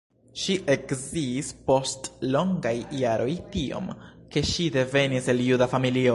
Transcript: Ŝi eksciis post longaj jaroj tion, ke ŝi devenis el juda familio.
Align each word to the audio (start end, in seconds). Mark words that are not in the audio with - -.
Ŝi 0.43 0.53
eksciis 0.75 1.51
post 1.67 2.09
longaj 2.37 2.73
jaroj 3.03 3.29
tion, 3.57 3.93
ke 4.35 4.45
ŝi 4.55 4.69
devenis 4.79 5.33
el 5.35 5.45
juda 5.53 5.73
familio. 5.77 6.09